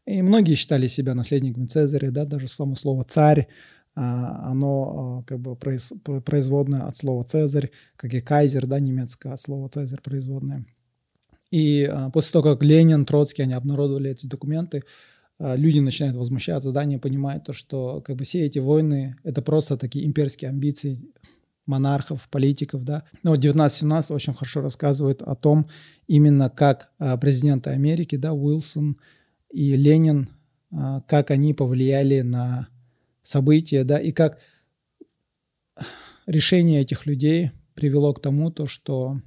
И 0.05 0.21
многие 0.21 0.55
считали 0.55 0.87
себя 0.87 1.15
наследниками 1.15 1.65
Цезаря, 1.65 2.11
да, 2.11 2.25
даже 2.25 2.47
само 2.47 2.75
слово 2.75 3.03
«царь», 3.03 3.47
оно 3.95 5.19
а, 5.19 5.23
как 5.27 5.39
бы 5.39 5.55
производное 5.55 6.81
от 6.81 6.97
слова 6.97 7.23
«цезарь», 7.23 7.71
как 7.95 8.13
и 8.13 8.21
«кайзер», 8.21 8.65
да, 8.65 8.79
немецкое 8.79 9.33
от 9.33 9.39
слова 9.39 9.69
«цезарь» 9.69 10.01
производное. 10.01 10.65
И 11.51 11.83
а, 11.83 12.09
после 12.09 12.31
того, 12.33 12.55
как 12.55 12.63
Ленин, 12.63 13.05
Троцкий, 13.05 13.43
они 13.43 13.53
обнародовали 13.53 14.09
эти 14.11 14.25
документы, 14.25 14.83
люди 15.39 15.79
начинают 15.79 16.15
возмущаться, 16.15 16.71
да, 16.71 16.85
не 16.85 16.97
понимают 16.97 17.43
то, 17.43 17.53
что 17.53 18.01
как 18.01 18.15
бы 18.15 18.23
все 18.23 18.45
эти 18.45 18.59
войны— 18.59 19.15
это 19.23 19.41
просто 19.41 19.77
такие 19.77 20.05
имперские 20.05 20.49
амбиции 20.49 20.99
монархов, 21.65 22.29
политиков, 22.29 22.83
да. 22.83 23.03
Но 23.23 23.33
1917 23.33 24.11
очень 24.11 24.33
хорошо 24.33 24.61
рассказывает 24.61 25.21
о 25.21 25.35
том, 25.35 25.67
именно 26.07 26.49
как 26.49 26.91
президенты 27.19 27.71
Америки, 27.71 28.15
да, 28.15 28.33
Уилсон 28.33 28.97
и 29.51 29.75
Ленин, 29.75 30.29
как 31.07 31.31
они 31.31 31.53
повлияли 31.53 32.21
на 32.21 32.69
события, 33.23 33.83
да, 33.83 33.97
и 33.97 34.11
как 34.11 34.39
решение 36.27 36.81
этих 36.81 37.05
людей 37.05 37.51
привело 37.73 38.13
к 38.13 38.21
тому, 38.21 38.51
то, 38.51 38.67
что 38.67 39.19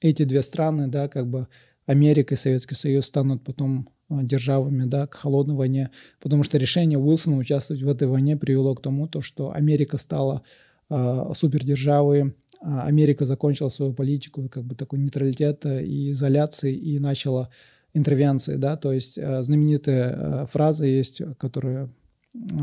эти 0.00 0.24
две 0.24 0.42
страны, 0.42 0.88
да, 0.88 1.08
как 1.08 1.28
бы 1.28 1.48
Америка 1.86 2.34
и 2.34 2.36
Советский 2.36 2.74
Союз 2.74 3.06
станут 3.06 3.42
потом 3.44 3.88
а, 4.08 4.22
державами, 4.22 4.84
да, 4.84 5.06
к 5.06 5.14
холодной 5.14 5.54
войне, 5.54 5.90
потому 6.20 6.42
что 6.42 6.58
решение 6.58 6.98
Уилсона 6.98 7.36
участвовать 7.36 7.82
в 7.82 7.88
этой 7.88 8.08
войне 8.08 8.36
привело 8.36 8.74
к 8.74 8.82
тому, 8.82 9.06
то, 9.06 9.22
что 9.22 9.52
Америка 9.52 9.96
стала 9.96 10.42
э, 10.90 11.32
супердержавой, 11.34 12.34
а 12.60 12.86
Америка 12.86 13.24
закончила 13.24 13.68
свою 13.68 13.92
политику 13.94 14.48
как 14.48 14.64
бы 14.64 14.74
такой 14.74 14.98
нейтралитета 14.98 15.80
и 15.80 16.12
изоляции 16.12 16.74
и 16.74 16.98
начала 16.98 17.50
интервенции, 17.94 18.56
да, 18.56 18.76
то 18.76 18.92
есть 18.92 19.16
э, 19.16 19.42
знаменитая 19.42 20.12
э, 20.12 20.46
фраза 20.50 20.86
есть, 20.86 21.22
которая 21.38 21.90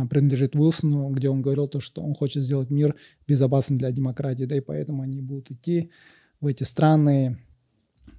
принадлежит 0.10 0.56
Уилсону, 0.56 1.10
где 1.10 1.30
он 1.30 1.42
говорил 1.42 1.68
то, 1.68 1.80
что 1.80 2.01
он 2.01 2.13
хочет 2.13 2.44
сделать 2.44 2.70
мир 2.70 2.96
безопасным 3.28 3.80
для 3.80 3.92
демократии, 3.92 4.44
да 4.44 4.58
и 4.58 4.60
поэтому 4.60 5.04
они 5.04 5.22
будут 5.22 5.51
идти 5.51 5.92
в 6.40 6.48
эти 6.48 6.63
страны 6.63 7.38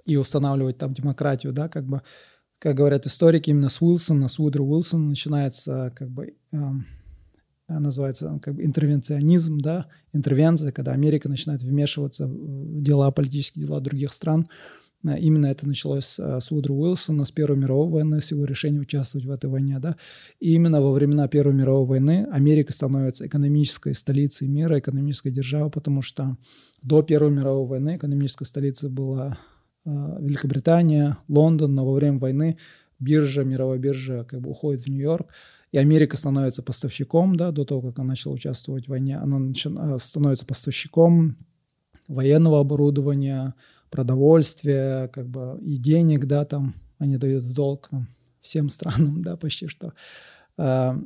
и 0.07 0.17
устанавливать 0.17 0.79
там 0.79 0.95
демократию, 0.95 1.53
да, 1.53 1.69
как 1.69 1.87
бы, 1.87 2.03
как 2.59 2.77
говорят 2.77 3.07
историки, 3.07 3.51
именно 3.51 3.69
с 3.69 3.81
Уилсона, 3.81 4.29
с 4.29 4.39
Уидро 4.39 4.63
Уилсона 4.63 5.09
начинается 5.09 5.93
как 5.95 6.11
бы 6.11 6.35
э, 6.53 6.57
называется 7.69 8.39
как 8.43 8.55
бы 8.55 8.65
интервенционизм, 8.65 9.59
да, 9.59 9.87
интервенция, 10.13 10.73
когда 10.73 10.93
Америка 10.93 11.29
начинает 11.29 11.63
вмешиваться 11.63 12.27
в 12.27 12.83
дела, 12.83 13.11
политические 13.11 13.67
дела 13.67 13.81
других 13.81 14.13
стран, 14.13 14.47
Э, 14.47 14.82
именно 15.05 15.47
это 15.47 15.67
началось 15.67 16.19
э, 16.19 16.41
с 16.41 16.53
Удру 16.53 16.77
Уилсона, 16.77 17.25
с 17.25 17.33
Первой 17.33 17.59
мировой 17.59 17.89
войны, 17.89 18.21
с 18.21 18.31
его 18.31 18.45
решения 18.45 18.79
участвовать 18.79 19.27
в 19.27 19.31
этой 19.31 19.51
войне. 19.51 19.79
Да? 19.79 19.97
И 20.41 20.55
именно 20.55 20.81
во 20.81 20.93
времена 20.93 21.29
Первой 21.29 21.55
мировой 21.55 21.87
войны 21.87 22.29
Америка 22.31 22.73
становится 22.73 23.27
экономической 23.27 23.95
столицей 23.95 24.49
мира, 24.49 24.79
экономической 24.79 25.31
державой, 25.31 25.71
потому 25.71 26.03
что 26.03 26.37
до 26.83 27.03
Первой 27.03 27.31
мировой 27.31 27.67
войны 27.67 27.97
экономической 27.97 28.45
столицей 28.45 28.91
была 28.91 29.39
э, 29.85 29.91
Великобритания, 30.21 31.19
Лондон, 31.29 31.75
но 31.75 31.85
во 31.85 31.95
время 31.95 32.19
войны 32.19 32.59
биржа, 33.01 33.43
мировая 33.43 33.79
биржа 33.79 34.25
как 34.25 34.41
бы 34.41 34.51
уходит 34.51 34.83
в 34.83 34.89
Нью-Йорк, 34.89 35.27
и 35.73 35.79
Америка 35.79 36.17
становится 36.17 36.63
поставщиком, 36.63 37.35
да, 37.35 37.51
до 37.51 37.65
того, 37.65 37.81
как 37.89 37.99
она 37.99 38.11
начала 38.11 38.35
участвовать 38.35 38.87
в 38.87 38.91
войне, 38.91 39.17
она 39.17 39.39
начи- 39.39 39.99
становится 39.99 40.47
поставщиком 40.47 41.37
военного 42.09 42.61
оборудования, 42.61 43.55
продовольствия, 43.93 45.09
как 45.09 45.29
бы 45.29 45.61
и 45.63 45.77
денег, 45.77 46.25
да, 46.25 46.45
там 46.45 46.75
они 46.99 47.19
дают 47.19 47.45
в 47.45 47.53
долг 47.53 47.93
нам, 47.93 48.09
всем 48.41 48.71
странам, 48.71 49.23
да, 49.23 49.37
почти 49.37 49.69
что. 49.69 49.93
А, 50.57 50.99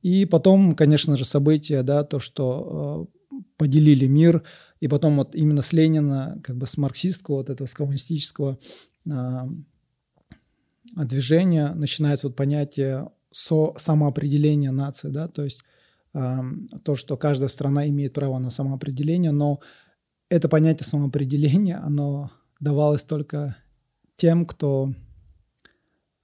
и 0.00 0.24
потом, 0.24 0.74
конечно 0.74 1.16
же, 1.16 1.24
события, 1.24 1.82
да, 1.82 2.04
то, 2.04 2.20
что 2.20 3.08
а, 3.30 3.38
поделили 3.56 4.06
мир, 4.06 4.42
и 4.80 4.88
потом 4.88 5.16
вот 5.16 5.34
именно 5.34 5.62
с 5.62 5.72
Ленина, 5.72 6.40
как 6.42 6.56
бы 6.56 6.66
с 6.66 6.76
марксистского, 6.76 7.36
вот 7.36 7.50
этого, 7.50 7.66
с 7.66 7.74
коммунистического 7.74 8.58
а, 9.10 9.48
движения 10.94 11.74
начинается 11.74 12.28
вот 12.28 12.36
понятие 12.36 13.10
со 13.32 13.72
самоопределения 13.76 14.70
нации, 14.70 15.08
да, 15.08 15.26
то 15.26 15.42
есть 15.42 15.62
э, 16.12 16.38
то, 16.84 16.96
что 16.96 17.16
каждая 17.16 17.48
страна 17.48 17.88
имеет 17.88 18.12
право 18.12 18.38
на 18.38 18.50
самоопределение, 18.50 19.30
но 19.30 19.60
это 20.32 20.48
понятие 20.48 20.86
самоопределения, 20.86 21.78
оно 21.84 22.30
давалось 22.58 23.04
только 23.04 23.56
тем, 24.16 24.46
кто 24.46 24.92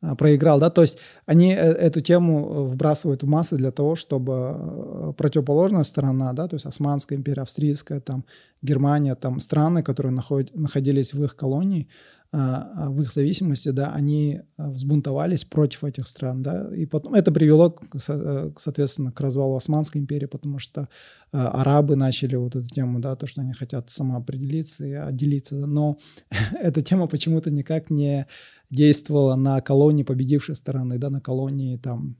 а, 0.01 0.15
проиграл, 0.15 0.61
да, 0.61 0.71
то 0.71 0.81
есть 0.83 0.99
они 1.27 1.53
э, 1.53 1.57
эту 1.57 2.01
тему 2.01 2.65
вбрасывают 2.65 3.23
в 3.23 3.27
массы 3.27 3.57
для 3.57 3.71
того, 3.71 3.97
чтобы 3.97 4.33
э, 4.33 5.13
противоположная 5.17 5.83
сторона, 5.83 6.33
да, 6.33 6.49
то 6.49 6.57
есть 6.57 6.65
Османская 6.65 7.19
империя, 7.19 7.43
Австрийская, 7.43 8.01
там, 8.01 8.25
Германия, 8.63 9.15
там, 9.15 9.41
страны, 9.41 9.83
которые 9.83 10.13
наход, 10.13 10.55
находились 10.55 11.13
в 11.13 11.23
их 11.23 11.37
колонии, 11.37 11.89
в 12.31 13.01
их 13.01 13.11
зависимости, 13.11 13.71
да, 13.71 13.91
они 13.93 14.43
а, 14.59 14.69
взбунтовались 14.69 15.47
против 15.47 15.83
этих 15.85 16.07
стран, 16.07 16.43
да, 16.43 16.69
и 16.75 16.85
потом 16.85 17.15
это 17.15 17.33
привело, 17.33 17.75
э, 17.95 18.51
соответственно, 18.57 19.13
к 19.13 19.21
развалу 19.21 19.57
Османской 19.57 20.01
империи, 20.01 20.27
потому 20.27 20.59
что 20.59 20.89
арабы 21.31 21.97
начали 21.97 22.37
вот 22.37 22.55
эту 22.55 22.67
тему, 22.69 23.01
да, 23.01 23.17
то, 23.17 23.27
что 23.27 23.41
они 23.41 23.55
хотят 23.55 23.89
самоопределиться 23.89 24.87
и 24.87 24.93
отделиться, 24.93 25.55
но 25.55 25.99
эта 26.61 26.83
тема 26.83 27.07
почему-то 27.07 27.51
никак 27.51 27.89
не 27.89 28.27
действовала 28.71 29.35
на 29.35 29.61
колонии 29.63 30.03
победившей 30.03 30.55
стороны, 30.55 30.99
да, 30.99 31.09
на 31.09 31.23
колонии 31.23 31.77
там 31.79 32.17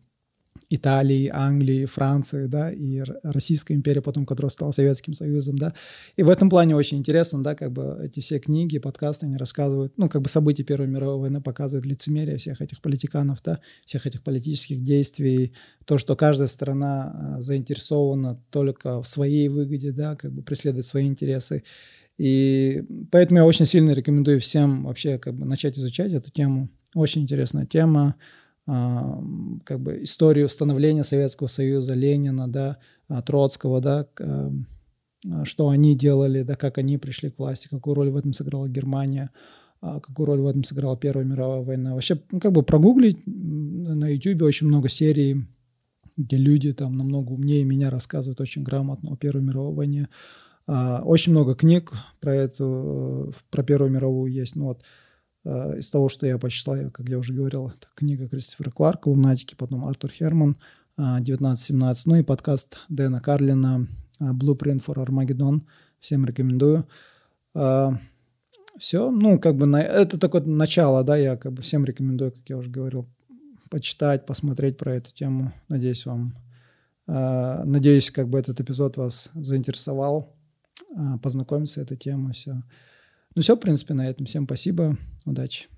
Италии, 0.71 1.31
Англии, 1.33 1.87
Франции, 1.87 2.47
да, 2.47 2.71
и 2.71 3.03
Российская 3.23 3.75
империя 3.75 4.03
потом, 4.03 4.27
которая 4.27 4.51
стала 4.51 4.71
Советским 4.71 5.15
Союзом, 5.15 5.57
да. 5.57 5.73
И 6.17 6.23
в 6.23 6.29
этом 6.29 6.51
плане 6.51 6.77
очень 6.77 6.99
интересно, 6.99 7.43
да, 7.43 7.55
как 7.55 7.73
бы 7.73 7.99
эти 8.03 8.21
все 8.21 8.39
книги, 8.39 8.79
подкасты, 8.79 9.27
они 9.27 9.37
рассказывают, 9.37 9.95
ну, 9.97 10.09
как 10.09 10.21
бы 10.21 10.29
события 10.29 10.65
Первой 10.65 10.87
мировой 10.87 11.19
войны 11.19 11.41
показывают 11.41 11.87
лицемерие 11.87 12.37
всех 12.37 12.61
этих 12.61 12.83
политиканов, 12.83 13.39
да, 13.43 13.61
всех 13.87 14.07
этих 14.07 14.23
политических 14.23 14.83
действий, 14.83 15.55
то, 15.87 15.97
что 15.97 16.17
каждая 16.17 16.49
сторона 16.49 17.37
а, 17.39 17.43
заинтересована 17.43 18.43
только 18.51 19.01
в 19.01 19.09
своей 19.09 19.49
выгоде, 19.49 19.91
да, 19.93 20.17
как 20.17 20.33
бы 20.33 20.43
преследует 20.43 20.85
свои 20.85 21.07
интересы. 21.07 21.63
И 22.19 22.85
поэтому 23.11 23.39
я 23.39 23.47
очень 23.47 23.65
сильно 23.65 23.93
рекомендую 23.93 24.41
всем 24.41 24.85
вообще 24.85 25.19
как 25.19 25.35
бы 25.35 25.47
начать 25.47 25.79
изучать 25.79 26.13
эту 26.13 26.31
тему. 26.31 26.69
Очень 26.95 27.23
интересная 27.23 27.65
тема 27.65 28.17
как 28.69 29.81
бы 29.81 30.03
историю 30.03 30.47
становления 30.51 31.03
Советского 31.03 31.47
Союза, 31.47 31.95
Ленина, 31.95 32.49
да, 32.49 32.77
а, 33.09 33.23
Троцкого, 33.23 33.81
да, 33.81 34.07
а, 34.21 34.53
что 35.45 35.71
они 35.71 35.97
делали, 35.97 36.43
да, 36.43 36.55
как 36.55 36.77
они 36.77 36.99
пришли 36.99 37.31
к 37.31 37.39
власти, 37.39 37.69
какую 37.69 37.95
роль 37.95 38.11
в 38.11 38.17
этом 38.17 38.35
сыграла 38.35 38.69
Германия, 38.69 39.31
а, 39.81 40.01
какую 40.01 40.27
роль 40.27 40.41
в 40.41 40.47
этом 40.47 40.65
сыграла 40.65 40.99
Первая 40.99 41.25
мировая 41.25 41.63
война. 41.63 41.95
Вообще, 41.95 42.21
ну, 42.31 42.41
как 42.41 42.53
бы 42.53 42.63
прогуглить 42.63 43.23
на 43.25 44.07
YouTube 44.07 44.43
очень 44.43 44.67
много 44.67 44.91
серий, 44.91 45.47
где 46.19 46.37
люди 46.37 46.75
там 46.75 46.99
намного 46.99 47.33
умнее 47.33 47.65
меня 47.65 47.89
рассказывают 47.89 48.41
очень 48.41 48.65
грамотно 48.65 49.13
о 49.13 49.17
Первой 49.17 49.43
мировой 49.43 49.75
войне. 49.75 50.09
Очень 50.67 51.33
много 51.33 51.55
книг 51.55 51.95
про 52.21 52.35
эту, 52.35 53.33
про 53.51 53.63
Первую 53.63 53.91
мировую 53.91 54.31
есть. 54.31 54.57
Ну 54.57 54.67
вот, 54.67 54.83
Э, 54.83 55.08
из 55.45 55.91
того, 55.91 56.09
что 56.09 56.27
я 56.27 56.39
почитал, 56.39 56.91
как 56.91 57.09
я 57.09 57.19
уже 57.19 57.33
говорил, 57.33 57.69
это 57.69 57.89
книга 57.95 58.29
Кристофера 58.29 58.71
Кларка 58.71 59.09
«Лунатики», 59.09 59.55
потом 59.55 59.87
Артур 59.87 60.11
Херман 60.11 60.57
1917, 60.97 62.07
э, 62.07 62.11
ну 62.11 62.17
и 62.17 62.23
подкаст 62.23 62.79
Дэна 62.89 63.21
Карлина 63.21 63.87
э, 64.21 64.25
«Blueprint 64.25 64.85
for 64.85 64.97
Armageddon». 64.97 65.63
Всем 66.01 66.25
рекомендую. 66.25 66.89
Все, 68.79 69.11
ну, 69.11 69.41
как 69.41 69.57
бы 69.57 69.67
на, 69.67 69.83
это 69.83 70.17
такое 70.17 70.43
начало, 70.43 71.03
да, 71.03 71.17
я 71.17 71.37
как 71.37 71.53
бы 71.53 71.63
всем 71.63 71.85
рекомендую, 71.85 72.31
как 72.31 72.49
я 72.49 72.57
уже 72.57 72.71
говорил, 72.71 73.09
почитать, 73.69 74.25
посмотреть 74.25 74.77
про 74.77 74.95
эту 74.95 75.13
тему. 75.13 75.53
Надеюсь, 75.67 76.07
вам, 76.07 76.37
надеюсь, 77.07 78.13
как 78.13 78.29
бы 78.29 78.39
этот 78.39 78.61
эпизод 78.61 78.97
вас 78.97 79.31
заинтересовал, 79.35 80.37
познакомиться 81.21 81.81
с 81.81 81.83
этой 81.83 81.97
темой, 81.97 82.35
все. 82.35 82.63
Ну 83.39 83.43
все, 83.43 83.55
в 83.55 83.61
принципе, 83.61 83.95
на 83.95 84.11
этом. 84.11 84.27
Всем 84.27 84.47
спасибо. 84.47 84.99
Удачи. 85.25 85.69